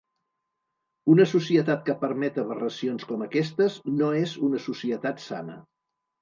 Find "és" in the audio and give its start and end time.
4.23-4.35